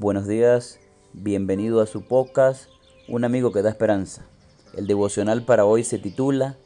[0.00, 0.80] Buenos días,
[1.12, 2.70] bienvenido a su podcast,
[3.06, 4.24] Un amigo que da esperanza.
[4.74, 6.56] El devocional para hoy se titula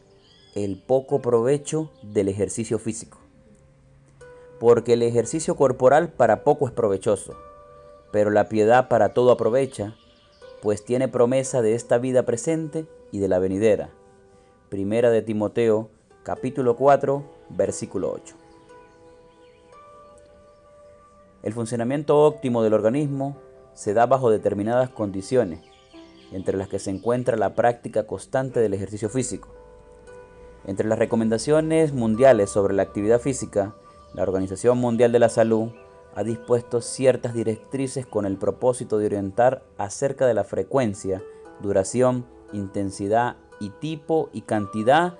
[0.54, 3.18] El poco provecho del ejercicio físico.
[4.60, 7.34] Porque el ejercicio corporal para poco es provechoso,
[8.12, 9.96] pero la piedad para todo aprovecha,
[10.62, 13.90] pues tiene promesa de esta vida presente y de la venidera.
[14.68, 15.90] Primera de Timoteo,
[16.22, 18.43] capítulo 4, versículo 8.
[21.44, 23.36] El funcionamiento óptimo del organismo
[23.74, 25.60] se da bajo determinadas condiciones,
[26.32, 29.50] entre las que se encuentra la práctica constante del ejercicio físico.
[30.64, 33.74] Entre las recomendaciones mundiales sobre la actividad física,
[34.14, 35.68] la Organización Mundial de la Salud
[36.14, 41.22] ha dispuesto ciertas directrices con el propósito de orientar acerca de la frecuencia,
[41.60, 45.18] duración, intensidad y tipo y cantidad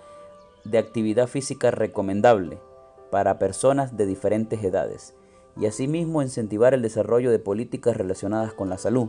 [0.65, 2.62] de actividad física recomendable
[3.11, 5.15] para personas de diferentes edades
[5.57, 9.09] y asimismo incentivar el desarrollo de políticas relacionadas con la salud.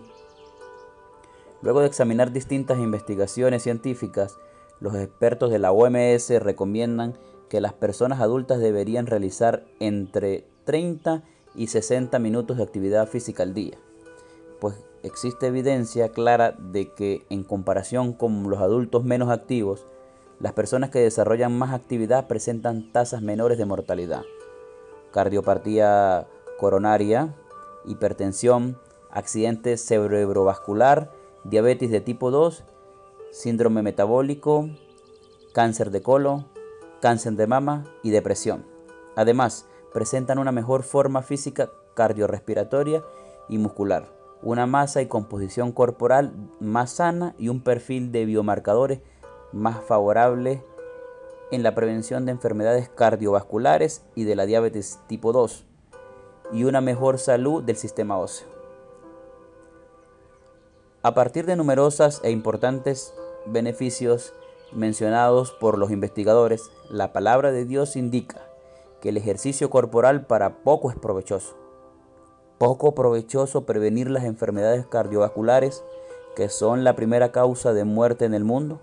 [1.62, 4.38] Luego de examinar distintas investigaciones científicas,
[4.80, 7.16] los expertos de la OMS recomiendan
[7.50, 11.24] que las personas adultas deberían realizar entre 30
[11.56, 13.78] y 60 minutos de actividad física al día,
[14.60, 19.86] pues existe evidencia clara de que en comparación con los adultos menos activos,
[20.40, 24.24] las personas que desarrollan más actividad presentan tasas menores de mortalidad.
[25.12, 27.36] Cardiopatía coronaria,
[27.86, 28.78] hipertensión,
[29.12, 31.12] accidente cerebrovascular,
[31.44, 32.64] diabetes de tipo 2,
[33.32, 34.70] síndrome metabólico,
[35.54, 36.48] cáncer de colon,
[37.02, 38.66] cáncer de mama y depresión.
[39.16, 43.04] Además, presentan una mejor forma física cardiorrespiratoria
[43.48, 44.08] y muscular,
[44.42, 49.00] una masa y composición corporal más sana y un perfil de biomarcadores
[49.54, 50.64] más favorable
[51.52, 55.66] en la prevención de enfermedades cardiovasculares y de la diabetes tipo 2
[56.52, 58.48] y una mejor salud del sistema óseo.
[61.02, 63.14] A partir de numerosas e importantes
[63.46, 64.34] beneficios
[64.72, 68.42] mencionados por los investigadores, la palabra de Dios indica
[69.02, 71.56] que el ejercicio corporal para poco es provechoso.
[72.58, 75.84] Poco provechoso prevenir las enfermedades cardiovasculares
[76.36, 78.80] que son la primera causa de muerte en el mundo.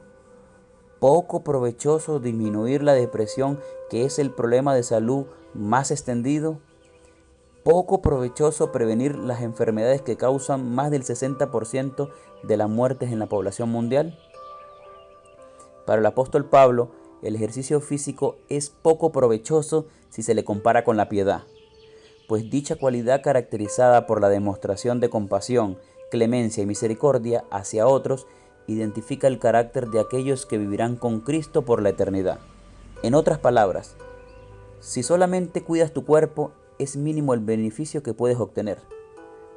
[1.01, 3.59] Poco provechoso disminuir la depresión
[3.91, 6.59] que es el problema de salud más extendido
[7.63, 12.11] poco provechoso prevenir las enfermedades que causan más del 60%
[12.43, 14.19] de las muertes en la población mundial?
[15.87, 16.91] Para el apóstol Pablo,
[17.23, 21.43] el ejercicio físico es poco provechoso si se le compara con la piedad,
[22.29, 25.79] pues dicha cualidad caracterizada por la demostración de compasión,
[26.11, 28.27] clemencia y misericordia hacia otros
[28.67, 32.41] identifica el carácter de aquellos que vivirán con Cristo por la eternidad.
[33.03, 33.97] En otras palabras,
[34.81, 36.53] si solamente cuidas tu cuerpo,
[36.83, 38.79] es mínimo el beneficio que puedes obtener.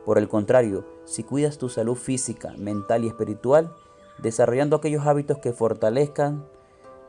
[0.06, 3.74] Por el contrario, si cuidas tu salud física, mental y espiritual,
[4.20, 6.46] desarrollando aquellos hábitos que fortalezcan,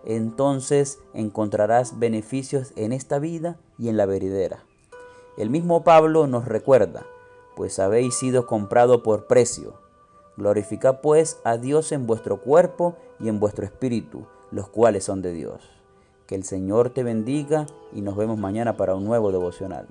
[0.05, 4.65] entonces encontrarás beneficios en esta vida y en la veridera.
[5.37, 7.05] El mismo Pablo nos recuerda,
[7.55, 9.75] pues habéis sido comprado por precio.
[10.37, 15.33] Glorificad pues a Dios en vuestro cuerpo y en vuestro espíritu, los cuales son de
[15.33, 15.69] Dios.
[16.27, 19.89] Que el Señor te bendiga y nos vemos mañana para un nuevo devocional.